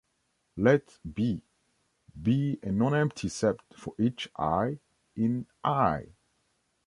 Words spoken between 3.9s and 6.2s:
each "i" in "I".